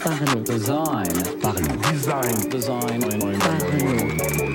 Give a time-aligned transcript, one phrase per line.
[0.00, 0.44] Parlons.
[0.44, 1.06] Design.
[1.40, 1.90] Parlons.
[1.90, 2.50] Design.
[2.50, 3.00] Design.
[3.38, 4.49] Parlons.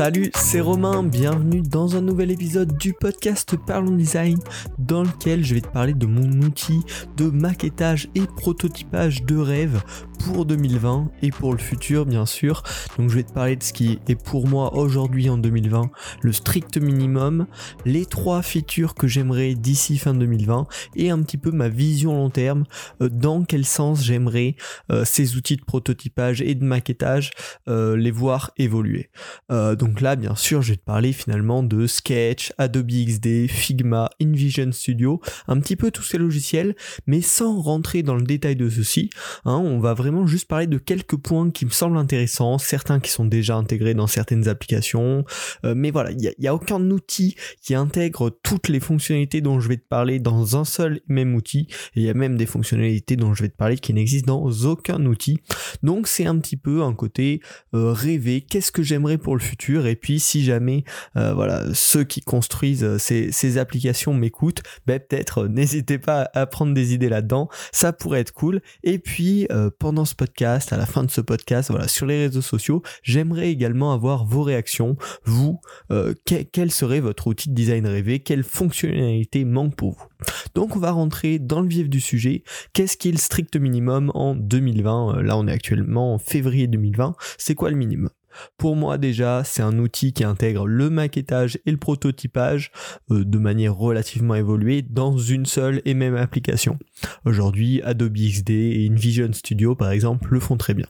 [0.00, 4.38] Salut, c'est Romain, bienvenue dans un nouvel épisode du podcast Parlons Design
[4.78, 6.80] dans lequel je vais te parler de mon outil
[7.18, 9.82] de maquettage et prototypage de rêve
[10.24, 12.62] pour 2020 et pour le futur bien sûr.
[12.98, 15.90] Donc je vais te parler de ce qui est pour moi aujourd'hui en 2020
[16.22, 17.46] le strict minimum,
[17.84, 22.30] les trois features que j'aimerais d'ici fin 2020 et un petit peu ma vision long
[22.30, 22.64] terme,
[23.02, 24.56] euh, dans quel sens j'aimerais
[24.90, 27.30] euh, ces outils de prototypage et de maquettage
[27.68, 29.10] euh, les voir évoluer.
[29.50, 34.72] Donc là bien sûr je vais te parler finalement de Sketch, Adobe XD, Figma, InVision
[34.72, 36.76] Studio, un petit peu tous ces logiciels,
[37.06, 39.10] mais sans rentrer dans le détail de ceci.
[39.44, 43.10] Hein, on va vraiment juste parler de quelques points qui me semblent intéressants, certains qui
[43.10, 45.24] sont déjà intégrés dans certaines applications,
[45.64, 49.60] euh, mais voilà, il n'y a, a, aucun outil qui intègre toutes les fonctionnalités dont
[49.60, 52.46] je vais te parler dans un seul même outil, et il y a même des
[52.46, 55.38] fonctionnalités dont je vais te parler qui n'existent dans aucun outil.
[55.82, 57.40] Donc c'est un petit peu un côté
[57.74, 60.84] euh, rêver, qu'est-ce que j'aimerais pour le futur, et puis si jamais
[61.16, 66.46] euh, voilà ceux qui construisent euh, ces, applications m'écoutent, ben, peut-être euh, n'hésitez pas à
[66.46, 68.60] prendre des idées là-dedans, ça pourrait être cool.
[68.82, 69.46] Et puis
[69.78, 73.50] pendant ce podcast, à la fin de ce podcast, voilà, sur les réseaux sociaux, j'aimerais
[73.50, 74.96] également avoir vos réactions.
[75.24, 75.60] Vous,
[75.90, 78.20] euh, que, quel serait votre outil de design rêvé?
[78.20, 80.06] Quelle fonctionnalité manque pour vous?
[80.54, 82.42] Donc on va rentrer dans le vif du sujet.
[82.72, 86.66] Qu'est-ce qui est le strict minimum en 2020 Euh, Là on est actuellement en février
[86.66, 87.14] 2020.
[87.38, 88.10] C'est quoi le minimum?
[88.56, 92.72] Pour moi déjà, c'est un outil qui intègre le maquettage et le prototypage
[93.10, 96.78] euh, de manière relativement évoluée dans une seule et même application.
[97.24, 100.86] Aujourd'hui, Adobe XD et InVision Studio par exemple le font très bien.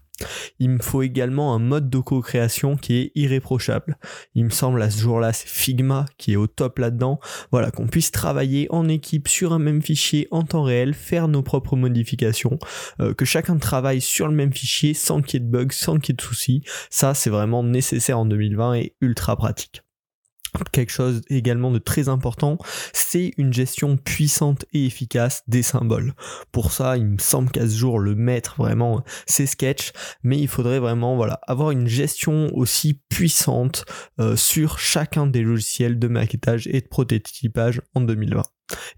[0.58, 3.96] Il me faut également un mode de co-création qui est irréprochable.
[4.34, 7.20] Il me semble à ce jour-là, c'est Figma qui est au top là-dedans.
[7.52, 11.42] Voilà, qu'on puisse travailler en équipe sur un même fichier en temps réel, faire nos
[11.42, 12.58] propres modifications,
[13.00, 15.98] euh, que chacun travaille sur le même fichier sans qu'il y ait de bugs, sans
[15.98, 16.62] qu'il y ait de soucis.
[16.90, 19.82] Ça, c'est vraiment nécessaire en 2020 et ultra pratique.
[20.72, 22.58] Quelque chose également de très important,
[22.92, 26.14] c'est une gestion puissante et efficace des symboles.
[26.52, 30.48] Pour ça, il me semble qu'à ce jour, le maître vraiment, c'est Sketch, mais il
[30.48, 33.84] faudrait vraiment voilà, avoir une gestion aussi puissante
[34.20, 38.42] euh, sur chacun des logiciels de maquettage et de prototypage en 2020.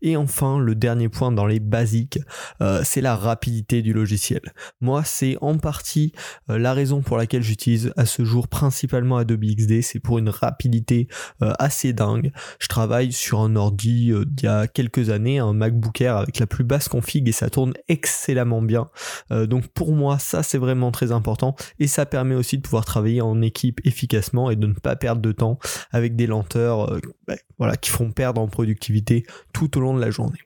[0.01, 2.19] Et enfin, le dernier point dans les basiques,
[2.61, 4.41] euh, c'est la rapidité du logiciel.
[4.81, 6.13] Moi, c'est en partie
[6.51, 10.29] euh, la raison pour laquelle j'utilise à ce jour principalement Adobe XD, c'est pour une
[10.29, 11.09] rapidité
[11.43, 12.33] euh, assez dingue.
[12.59, 16.39] Je travaille sur un ordi euh, d'il y a quelques années, un MacBook Air avec
[16.39, 18.91] la plus basse config et ça tourne excellemment bien.
[19.31, 22.85] Euh, donc pour moi, ça c'est vraiment très important et ça permet aussi de pouvoir
[22.85, 25.59] travailler en équipe efficacement et de ne pas perdre de temps
[25.91, 30.01] avec des lenteurs euh, bah, voilà, qui font perdre en productivité tout au long de
[30.01, 30.41] la journée.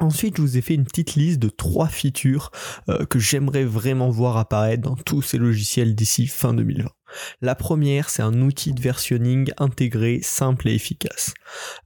[0.00, 2.50] Ensuite, je vous ai fait une petite liste de trois features
[2.88, 6.88] euh, que j'aimerais vraiment voir apparaître dans tous ces logiciels d'ici fin 2020.
[7.42, 11.34] La première, c'est un outil de versionning intégré, simple et efficace.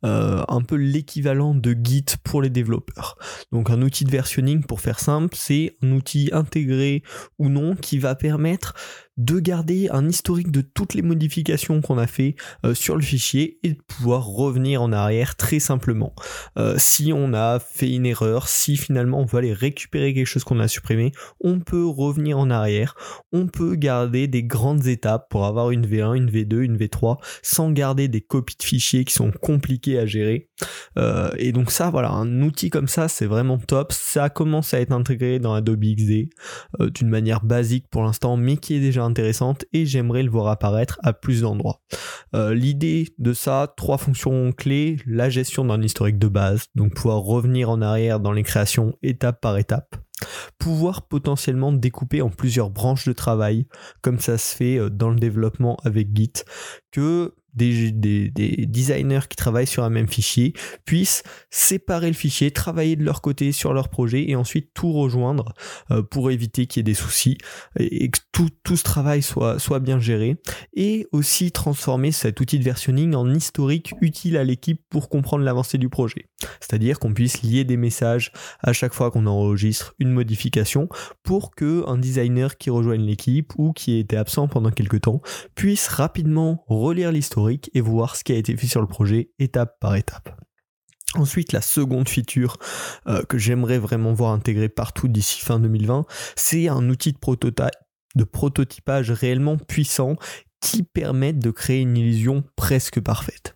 [0.04, 3.16] Euh, un peu l'équivalent de Git pour les développeurs.
[3.50, 7.02] Donc un outil de versionning, pour faire simple, c'est un outil intégré
[7.38, 8.74] ou non qui va permettre
[9.16, 13.58] de garder un historique de toutes les modifications qu'on a fait euh, sur le fichier
[13.62, 16.14] et de pouvoir revenir en arrière très simplement.
[16.58, 20.44] Euh, si on a fait une erreur, si finalement on veut aller récupérer quelque chose
[20.44, 22.96] qu'on a supprimé, on peut revenir en arrière,
[23.32, 27.70] on peut garder des grandes étapes pour avoir une V1, une V2, une V3 sans
[27.70, 30.48] garder des copies de fichiers qui sont compliquées à gérer.
[30.98, 33.92] Euh, et donc ça, voilà, un outil comme ça, c'est vraiment top.
[33.92, 36.30] Ça commence à être intégré dans Adobe XD
[36.80, 40.98] d'une manière basique pour l'instant, mais qui est déjà intéressante et j'aimerais le voir apparaître
[41.02, 41.80] à plus d'endroits.
[42.34, 47.20] Euh, L'idée de ça, trois fonctions clés, la gestion d'un historique de base, donc pouvoir
[47.20, 49.96] revenir en arrière dans les créations étape par étape
[50.58, 53.66] pouvoir potentiellement découper en plusieurs branches de travail,
[54.00, 56.32] comme ça se fait euh, dans le développement avec Git,
[56.92, 60.52] que des, des, des, designers qui travaillent sur un même fichier
[60.84, 65.54] puissent séparer le fichier, travailler de leur côté sur leur projet et ensuite tout rejoindre
[65.90, 67.38] euh, pour éviter qu'il y ait des soucis
[67.78, 70.36] et, que tout, ce travail soit, bien géré
[70.74, 75.78] et aussi transformer cet outil de versionning en historique utile à l'équipe pour comprendre l'avancée
[75.78, 76.28] du projet.
[76.60, 78.32] C'est-à-dire qu'on puisse lier des messages
[78.62, 80.88] à chaque fois qu'on enregistre une modification
[81.22, 85.20] pour que un designer qui rejoigne l'équipe ou qui était absent pendant quelque temps
[85.54, 89.78] puisse rapidement relire l'historique et voir ce qui a été fait sur le projet étape
[89.80, 90.40] par étape.
[91.14, 92.56] Ensuite, la seconde feature
[93.06, 97.70] euh, que j'aimerais vraiment voir intégrée partout d'ici fin 2020, c'est un outil de, prototype,
[98.16, 100.16] de prototypage réellement puissant
[100.60, 103.54] qui permettent de créer une illusion presque parfaite.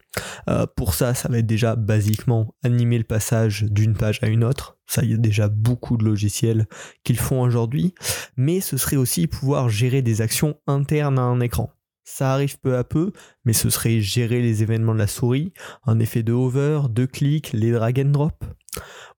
[0.48, 4.44] Euh, pour ça, ça va être déjà basiquement animer le passage d'une page à une
[4.44, 4.78] autre.
[4.86, 6.66] Ça, il y a déjà beaucoup de logiciels
[7.04, 7.94] qui le font aujourd'hui.
[8.36, 11.70] Mais ce serait aussi pouvoir gérer des actions internes à un écran.
[12.10, 13.12] Ça arrive peu à peu,
[13.44, 15.52] mais ce serait gérer les événements de la souris,
[15.86, 18.44] un effet de hover, de clic, les drag and drop.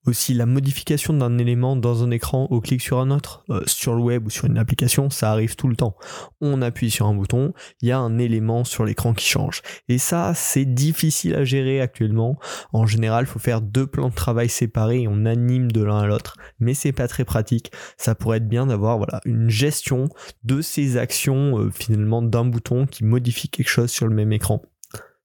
[0.06, 3.94] Aussi la modification d'un élément dans un écran au clic sur un autre, euh, sur
[3.94, 5.94] le web ou sur une application, ça arrive tout le temps.
[6.40, 7.52] On appuie sur un bouton,
[7.82, 9.60] il y a un élément sur l'écran qui change.
[9.88, 12.38] Et ça, c'est difficile à gérer actuellement.
[12.72, 15.98] En général, il faut faire deux plans de travail séparés et on anime de l'un
[15.98, 16.36] à l'autre.
[16.60, 17.70] Mais c'est pas très pratique.
[17.98, 20.08] Ça pourrait être bien d'avoir voilà, une gestion
[20.44, 24.62] de ces actions euh, finalement d'un bouton qui modifie quelque chose sur le même écran.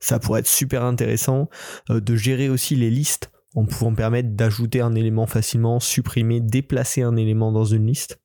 [0.01, 1.49] Ça pourrait être super intéressant
[1.89, 7.01] euh, de gérer aussi les listes en pouvant permettre d'ajouter un élément facilement, supprimer, déplacer
[7.01, 8.19] un élément dans une liste,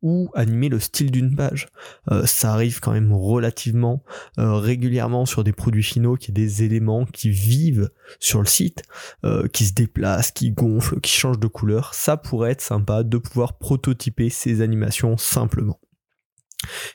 [0.00, 1.68] ou animer le style d'une page.
[2.10, 4.04] Euh, ça arrive quand même relativement
[4.38, 7.90] euh, régulièrement sur des produits finaux qui y des éléments qui vivent
[8.20, 8.82] sur le site,
[9.24, 11.92] euh, qui se déplacent, qui gonflent, qui changent de couleur.
[11.94, 15.80] Ça pourrait être sympa de pouvoir prototyper ces animations simplement.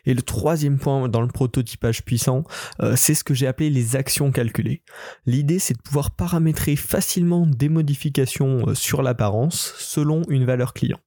[0.06, 2.44] Et le troisième point dans le prototypage puissant,
[2.82, 4.84] euh, c'est ce que j'ai appelé les actions calculées.
[5.26, 11.00] L'idée, c'est de pouvoir paramétrer facilement des modifications euh, sur l'apparence selon une valeur client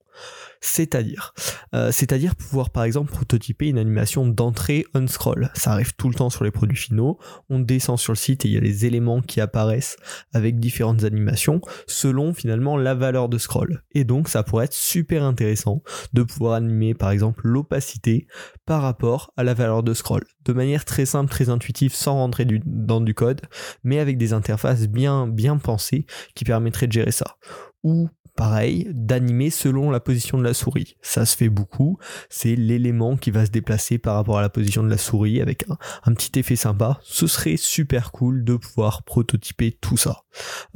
[0.65, 1.35] c'est-à-dire
[1.75, 5.51] euh, c'est-à-dire pouvoir par exemple prototyper une animation d'entrée on scroll.
[5.55, 7.19] Ça arrive tout le temps sur les produits finaux.
[7.51, 9.97] On descend sur le site et il y a les éléments qui apparaissent
[10.33, 13.83] avec différentes animations selon finalement la valeur de scroll.
[13.93, 15.83] Et donc ça pourrait être super intéressant
[16.15, 18.27] de pouvoir animer par exemple l'opacité
[18.65, 22.47] par rapport à la valeur de scroll de manière très simple, très intuitive, sans rentrer
[22.67, 23.41] dans du code,
[23.83, 27.37] mais avec des interfaces bien bien pensées qui permettraient de gérer ça.
[27.83, 30.97] Ou pareil, d'animer selon la position de la souris.
[31.03, 31.99] Ça se fait beaucoup,
[32.31, 35.67] c'est l'élément qui va se déplacer par rapport à la position de la souris avec
[36.05, 36.99] un, petit effet sympa.
[37.03, 40.25] Ce serait super cool de pouvoir prototyper tout ça.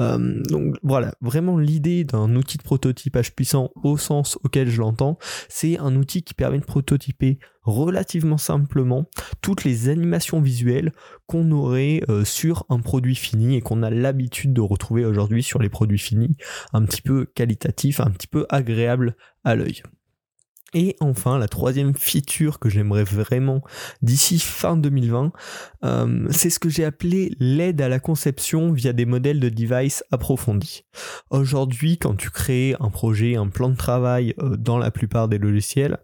[0.00, 5.18] Euh, donc voilà, vraiment l'idée d'un outil de prototypage puissant au sens auquel je l'entends,
[5.48, 9.08] c'est un outil qui permet de prototyper relativement simplement
[9.40, 10.92] toutes les animations visuelles
[11.26, 15.60] qu'on aurait euh, sur un produit fini et qu'on a l'habitude de retrouver aujourd'hui sur
[15.60, 16.36] les produits finis,
[16.72, 19.82] un petit peu qualitatif, un petit peu agréable à l'œil.
[20.74, 23.62] Et enfin, la troisième feature que j'aimerais vraiment
[24.02, 25.32] d'ici fin 2020,
[25.84, 30.04] euh, c'est ce que j'ai appelé l'aide à la conception via des modèles de device
[30.10, 30.84] approfondis.
[31.30, 35.38] Aujourd'hui, quand tu crées un projet, un plan de travail euh, dans la plupart des
[35.38, 35.98] logiciels,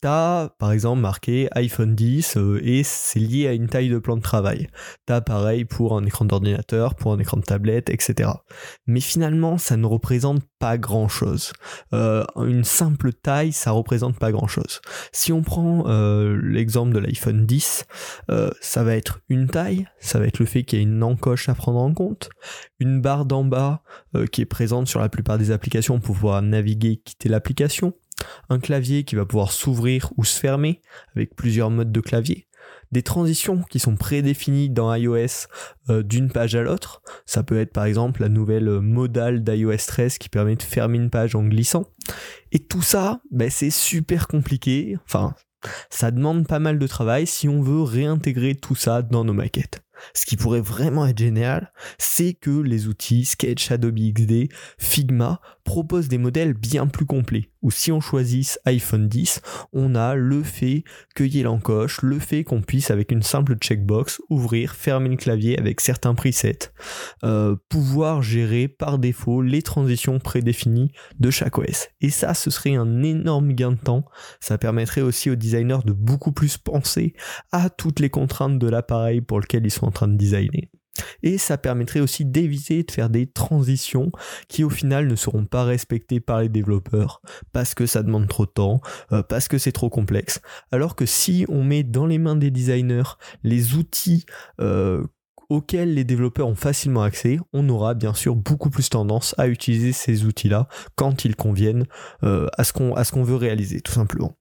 [0.00, 4.16] T'as par exemple marqué iPhone 10 euh, et c'est lié à une taille de plan
[4.16, 4.68] de travail.
[5.06, 8.30] T'as pareil pour un écran d'ordinateur, pour un écran de tablette, etc.
[8.86, 11.52] Mais finalement, ça ne représente pas grand chose.
[11.94, 14.80] Euh, une simple taille, ça représente pas grand chose.
[15.10, 17.84] Si on prend euh, l'exemple de l'iPhone 10,
[18.60, 21.48] ça va être une taille, ça va être le fait qu'il y ait une encoche
[21.48, 22.30] à prendre en compte,
[22.78, 23.82] une barre d'en bas
[24.30, 27.94] qui est présente sur la plupart des applications pour pouvoir naviguer, quitter l'application
[28.48, 30.80] un clavier qui va pouvoir s'ouvrir ou se fermer
[31.14, 32.48] avec plusieurs modes de clavier,
[32.92, 35.46] des transitions qui sont prédéfinies dans iOS
[35.90, 37.02] euh, d'une page à l'autre.
[37.26, 41.10] Ça peut être par exemple la nouvelle modale d'iOS 13 qui permet de fermer une
[41.10, 41.86] page en glissant.
[42.52, 44.96] Et tout ça, ben, c'est super compliqué.
[45.04, 45.34] Enfin,
[45.90, 49.82] ça demande pas mal de travail si on veut réintégrer tout ça dans nos maquettes.
[50.14, 54.48] Ce qui pourrait vraiment être génial, c'est que les outils Sketch, Adobe XD,
[54.78, 57.50] Figma proposent des modèles bien plus complets.
[57.60, 60.84] Ou si on choisit iPhone 10, on a le fait
[61.16, 65.16] qu'il y ait l'encoche, le fait qu'on puisse avec une simple checkbox ouvrir, fermer le
[65.16, 66.72] clavier avec certains presets,
[67.24, 71.88] euh, pouvoir gérer par défaut les transitions prédéfinies de chaque OS.
[72.00, 74.04] Et ça, ce serait un énorme gain de temps.
[74.40, 77.14] Ça permettrait aussi aux designers de beaucoup plus penser
[77.50, 80.68] à toutes les contraintes de l'appareil pour lequel ils sont en train de designer.
[81.22, 84.10] Et ça permettrait aussi d'éviter de faire des transitions
[84.48, 87.20] qui au final ne seront pas respectées par les développeurs
[87.52, 88.80] parce que ça demande trop de temps,
[89.12, 90.40] euh, parce que c'est trop complexe.
[90.72, 94.26] Alors que si on met dans les mains des designers les outils
[94.60, 95.04] euh,
[95.48, 99.92] auxquels les développeurs ont facilement accès, on aura bien sûr beaucoup plus tendance à utiliser
[99.92, 101.86] ces outils-là quand ils conviennent
[102.22, 104.36] euh, à ce qu'on veut réaliser tout simplement.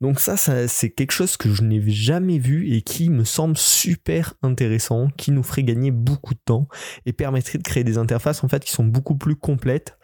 [0.00, 4.34] Donc ça, c'est quelque chose que je n'ai jamais vu et qui me semble super
[4.42, 6.68] intéressant, qui nous ferait gagner beaucoup de temps
[7.04, 9.98] et permettrait de créer des interfaces en fait qui sont beaucoup plus complètes,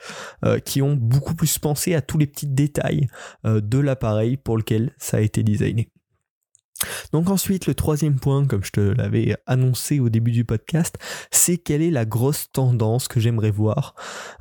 [0.45, 3.07] euh, qui ont beaucoup plus pensé à tous les petits détails
[3.47, 5.91] euh, de l'appareil pour lequel ça a été designé.
[7.13, 10.97] Donc ensuite, le troisième point, comme je te l'avais annoncé au début du podcast,
[11.31, 13.95] c'est quelle est la grosse tendance que j'aimerais voir,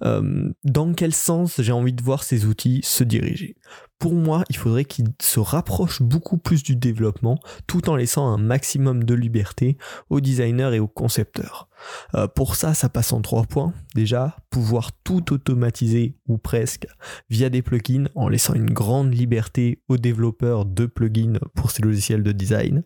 [0.04, 3.56] euh, dans quel sens j'ai envie de voir ces outils se diriger.
[4.00, 8.38] Pour moi, il faudrait qu'il se rapproche beaucoup plus du développement tout en laissant un
[8.38, 9.78] maximum de liberté
[10.10, 11.70] aux designers et aux concepteurs.
[12.16, 13.74] Euh, pour ça, ça passe en trois points.
[13.96, 16.88] Déjà, pouvoir tout automatiser ou presque
[17.30, 22.24] via des plugins en laissant une grande liberté aux développeurs de plugins pour ces logiciels
[22.24, 22.84] de design.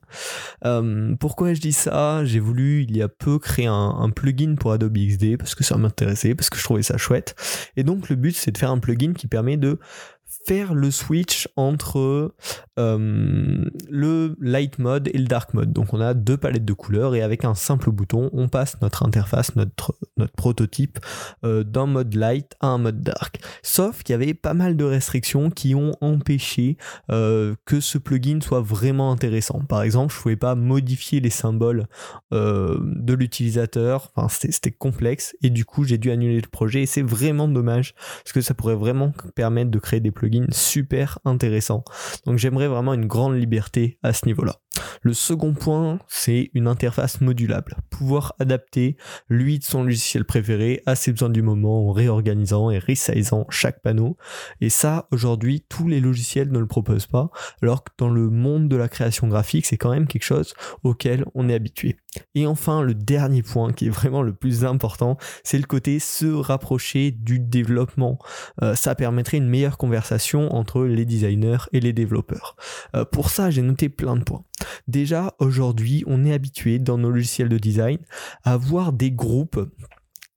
[0.66, 2.26] Euh, pourquoi je dis ça?
[2.26, 5.64] J'ai voulu il y a peu créer un, un plugin pour Adobe XD parce que
[5.64, 7.36] ça m'intéressait, parce que je trouvais ça chouette.
[7.76, 9.80] Et donc le but c'est de faire un plugin qui permet de
[10.28, 12.34] faire le switch entre
[12.80, 15.74] euh, le light mode et le dark mode.
[15.74, 19.06] Donc on a deux palettes de couleurs et avec un simple bouton, on passe notre
[19.06, 21.00] interface, notre, notre prototype
[21.44, 23.40] euh, d'un mode light à un mode dark.
[23.64, 26.78] Sauf qu'il y avait pas mal de restrictions qui ont empêché
[27.12, 29.62] euh, que ce plugin soit vraiment intéressant.
[29.68, 31.88] Par exemple, je pouvais pas modifier les symboles
[32.32, 34.12] de l'utilisateur.
[34.16, 37.96] Enfin, c'était complexe et du coup j'ai dû annuler le projet et c'est vraiment dommage
[38.24, 41.84] parce que ça pourrait vraiment permettre de créer des plugins super intéressants.
[42.26, 44.56] Donc j'aimerais vraiment une grande liberté à ce niveau-là.
[45.02, 47.78] Le second point, c'est une interface modulable.
[47.90, 48.98] Pouvoir adapter
[49.30, 53.82] lui de son logiciel préféré à ses besoins du moment en réorganisant et resizant chaque
[53.82, 54.18] panneau.
[54.62, 57.30] Et ça, aujourd'hui, tous les logiciels ne le proposent pas,
[57.62, 61.26] alors que dans le monde de la création graphique, c'est quand même quelque chose auquel
[61.36, 61.98] on est habitué.
[62.36, 66.26] Et enfin, le dernier point qui est vraiment le plus important, c'est le côté se
[66.26, 68.20] rapprocher du développement.
[68.62, 72.56] Euh, ça permettrait une meilleure conversation entre les designers et les développeurs.
[72.96, 74.44] Euh, pour ça, j'ai noté plein de points.
[74.88, 78.00] Déjà, aujourd'hui, on est habitué dans nos logiciels de design
[78.44, 79.60] à voir des groupes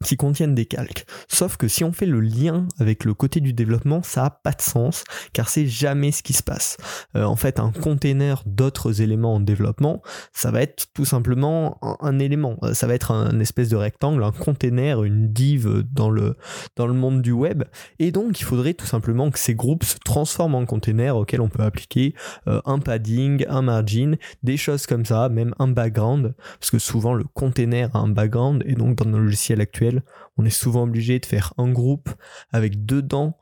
[0.04, 1.04] qui contiennent des calques.
[1.40, 4.52] Sauf que si on fait le lien avec le côté du développement, ça a pas
[4.52, 6.76] de sens, car c'est jamais ce qui se passe.
[7.16, 10.02] Euh, en fait, un container d'autres éléments en développement,
[10.34, 12.58] ça va être tout simplement un, élément.
[12.62, 16.36] Euh, ça va être un, espèce de rectangle, un container, une div dans le,
[16.76, 17.64] dans le monde du web.
[17.98, 21.48] Et donc, il faudrait tout simplement que ces groupes se transforment en containers auxquels on
[21.48, 22.14] peut appliquer
[22.48, 27.14] euh, un padding, un margin, des choses comme ça, même un background, parce que souvent
[27.14, 30.02] le container a un background, et donc dans nos logiciels actuels,
[30.36, 32.10] on est souvent obligé de faire un groupe
[32.52, 33.36] avec dedans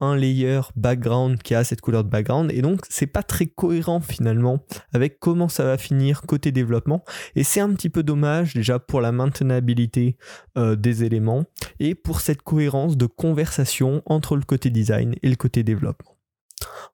[0.00, 4.00] un layer background qui a cette couleur de background et donc c'est pas très cohérent
[4.00, 7.04] finalement avec comment ça va finir côté développement
[7.36, 10.16] et c'est un petit peu dommage déjà pour la maintenabilité
[10.58, 11.44] euh, des éléments
[11.78, 16.13] et pour cette cohérence de conversation entre le côté design et le côté développement.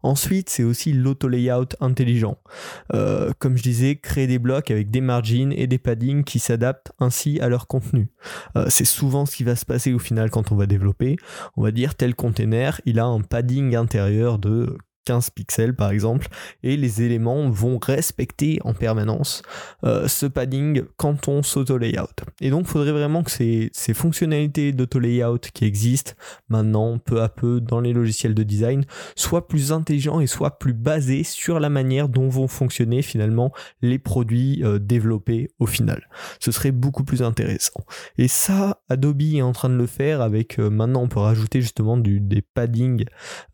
[0.03, 2.39] Ensuite, c'est aussi l'auto-layout intelligent.
[2.95, 6.93] Euh, comme je disais, créer des blocs avec des margins et des paddings qui s'adaptent
[6.99, 8.09] ainsi à leur contenu.
[8.57, 11.17] Euh, c'est souvent ce qui va se passer au final quand on va développer.
[11.57, 16.29] On va dire tel container, il a un padding intérieur de 15 pixels par exemple,
[16.63, 19.43] et les éléments vont respecter en permanence
[19.85, 22.25] euh, ce padding quand on s'auto-layout.
[22.41, 26.13] Et donc il faudrait vraiment que ces, ces fonctionnalités d'auto-layout qui existent
[26.49, 28.85] maintenant peu à peu dans les logiciels de design
[29.17, 33.53] soient plus intelligents et soient plus basés sur la manière dont vont fonctionner finalement
[33.83, 36.09] les produits euh, développés au final.
[36.39, 37.81] Ce serait beaucoup plus intéressant.
[38.19, 41.61] Et ça, Adobe est en train de le faire avec euh, maintenant on peut rajouter
[41.61, 43.05] justement des paddings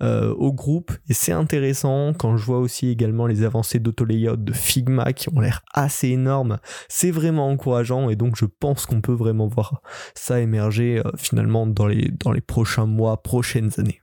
[0.00, 5.12] au groupe et c'est intéressant quand je vois aussi également les avancées d'auto-layout de Figma
[5.12, 6.58] qui ont l'air assez énormes.
[6.88, 9.82] C'est vraiment encourageant et donc je pense qu'on peut vraiment voir
[10.14, 14.00] ça émerger euh, finalement dans les, dans les prochains mois, prochaines années.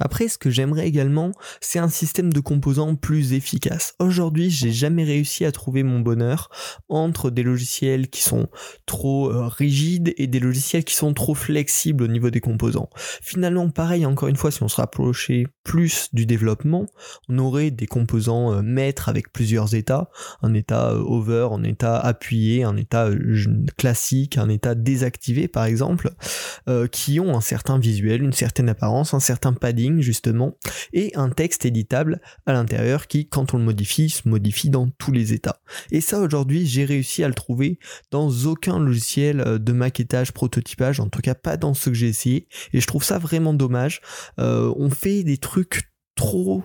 [0.00, 3.94] Après, ce que j'aimerais également, c'est un système de composants plus efficace.
[3.98, 6.48] Aujourd'hui, j'ai jamais réussi à trouver mon bonheur
[6.88, 8.48] entre des logiciels qui sont
[8.86, 12.88] trop euh, rigides et des logiciels qui sont trop flexibles au niveau des composants.
[13.20, 16.86] Finalement, pareil, encore une fois, si on se rapprochait plus du développement,
[17.28, 20.08] on aurait des composants euh, maîtres avec plusieurs états,
[20.40, 23.10] un état euh, over, un état appuyé, un état
[23.76, 26.10] classique, un état désactivé par exemple,
[26.90, 30.56] qui ont un certain visuel, une certaine apparence, un certain padding justement
[30.92, 35.12] et un texte éditable à l'intérieur qui quand on le modifie se modifie dans tous
[35.12, 35.60] les états.
[35.90, 37.78] Et ça aujourd'hui j'ai réussi à le trouver
[38.10, 42.08] dans aucun logiciel euh, de maquettage, prototypage, en tout cas pas dans ce que j'ai
[42.08, 44.00] essayé et je trouve ça vraiment dommage.
[44.38, 45.91] Euh, on fait des trucs
[46.22, 46.62] trop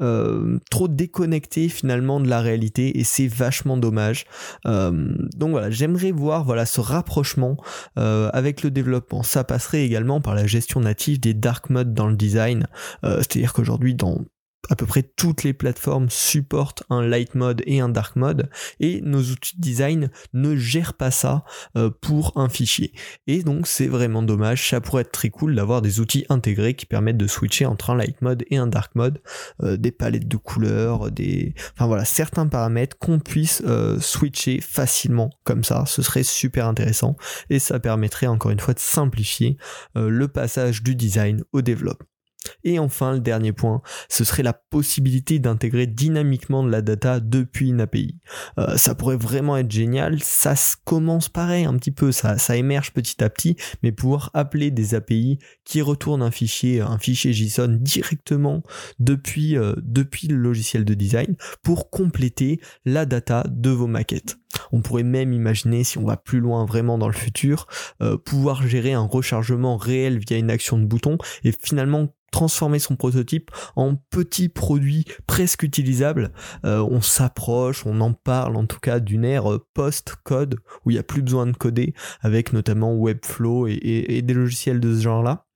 [0.00, 4.26] euh, trop déconnecté finalement de la réalité et c'est vachement dommage.
[4.66, 7.56] Euh, donc voilà j'aimerais voir voilà ce rapprochement
[7.98, 9.22] euh, avec le développement.
[9.22, 12.66] Ça passerait également par la gestion native des dark modes dans le design.
[13.02, 14.18] C'est à dire qu'aujourd'hui dans
[14.68, 19.00] à peu près toutes les plateformes supportent un light mode et un dark mode et
[19.02, 21.44] nos outils de design ne gèrent pas ça
[21.76, 22.92] euh, pour un fichier.
[23.26, 26.86] Et donc c'est vraiment dommage, ça pourrait être très cool d'avoir des outils intégrés qui
[26.86, 29.20] permettent de switcher entre un light mode et un dark mode,
[29.62, 35.30] euh, des palettes de couleurs, des enfin voilà, certains paramètres qu'on puisse euh, switcher facilement
[35.44, 37.16] comme ça, ce serait super intéressant
[37.50, 39.56] et ça permettrait encore une fois de simplifier
[39.94, 42.06] le passage du design au développement.
[42.68, 47.70] Et enfin, le dernier point, ce serait la possibilité d'intégrer dynamiquement de la data depuis
[47.70, 48.18] une API.
[48.58, 53.24] Euh, ça pourrait vraiment être génial, ça commence pareil un petit peu, ça, émerge petit
[53.24, 58.62] à petit, mais pouvoir appeler des API qui retournent un fichier, un fichier JSON directement
[58.98, 64.36] depuis, euh, depuis le logiciel de design pour compléter la data de vos maquettes.
[64.72, 67.66] On pourrait même imaginer, si on va plus loin vraiment dans le futur,
[68.02, 72.96] euh, pouvoir gérer un rechargement réel via une action de bouton et finalement transformer son
[72.96, 76.32] prototype en petit produit presque utilisable.
[76.64, 81.00] Euh, on s'approche, on en parle en tout cas d'une ère post-code où il n'y
[81.00, 85.47] a plus besoin de coder avec notamment Webflow et des logiciels de ce genre-là.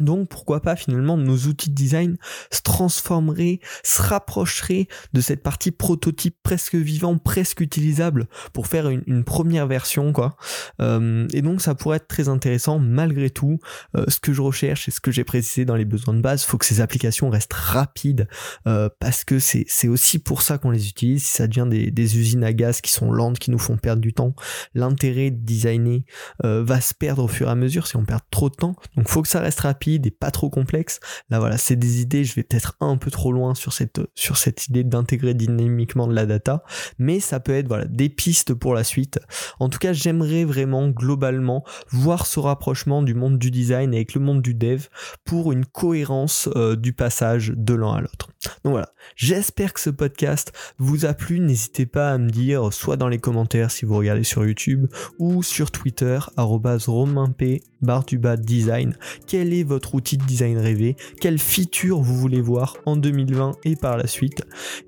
[0.00, 2.16] Donc pourquoi pas finalement nos outils de design
[2.50, 9.24] se transformeraient, se rapprocheraient de cette partie prototype presque vivant, presque utilisable pour faire une,
[9.24, 10.36] première version quoi.
[10.80, 13.58] Euh, et donc ça pourrait être très intéressant malgré tout.
[13.94, 16.44] Euh, ce que je recherche et ce que j'ai précisé dans les besoins de base,
[16.44, 18.28] faut que ces applications restent rapides
[18.66, 21.22] euh, parce que c'est aussi pour ça qu'on les utilise.
[21.24, 24.12] Si ça devient des, usines à gaz qui sont lentes, qui nous font perdre du
[24.12, 24.34] temps,
[24.74, 26.04] l'intérêt de designer
[26.42, 28.74] va se perdre au fur et à mesure si on perd trop de temps.
[28.96, 31.00] Donc faut que ça reste rapide et pas trop complexe.
[31.30, 34.36] Là voilà, c'est des idées, je vais peut-être un peu trop loin sur cette, sur
[34.36, 36.62] cette idée d'intégrer dynamiquement de la data,
[36.98, 39.20] mais ça peut être voilà, des pistes pour la suite.
[39.58, 44.20] En tout cas, j'aimerais vraiment globalement voir ce rapprochement du monde du design avec le
[44.20, 44.86] monde du dev
[45.24, 48.28] pour une cohérence euh, du passage de l'un à l'autre.
[48.64, 51.40] Donc voilà, j'espère que ce podcast vous a plu.
[51.40, 54.86] N'hésitez pas à me dire, soit dans les commentaires si vous regardez sur YouTube,
[55.18, 57.42] ou sur Twitter, romainp,
[57.80, 58.96] barre du bas design,
[59.26, 63.76] quel est votre outil de design rêvé, quelle feature vous voulez voir en 2020 et
[63.76, 64.42] par la suite.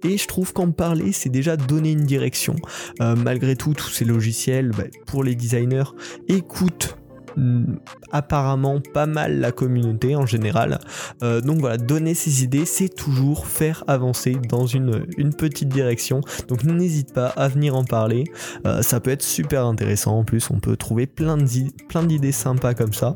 [0.04, 2.56] Et je trouve qu'en parler, c'est déjà donner une direction.
[3.00, 5.84] Euh, malgré tout, tous ces logiciels, bah, pour les designers,
[6.28, 7.03] écoute Mm,
[8.12, 10.78] apparemment pas mal la communauté en général.
[11.22, 15.04] Euh, donc voilà, donner ses idées, c'est toujours faire avancer dans une,
[15.36, 16.20] petite direction.
[16.48, 18.24] Donc n'hésite pas à venir en parler.
[18.66, 20.18] Euh, ça peut être super intéressant.
[20.18, 23.14] En plus, on peut trouver plein d'idées sympas comme ça.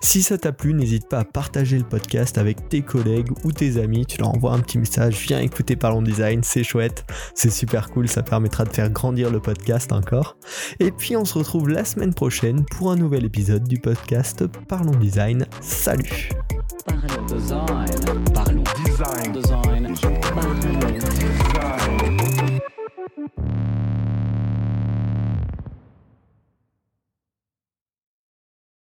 [0.00, 3.80] Si ça t'a plu, n'hésite pas à partager le podcast avec tes collègues ou tes
[3.80, 4.06] amis.
[4.06, 8.08] Tu leur envoies un petit message, viens écouter Parlons Design, c'est chouette, c'est super cool,
[8.08, 10.36] ça permettra de faire grandir le podcast encore.
[10.80, 13.24] Et puis on se retrouve la semaine prochaine pour un nouvel
[13.58, 15.46] du podcast Parlons Design.
[15.60, 16.30] Salut.